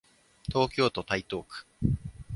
[0.47, 1.67] 東京都台東区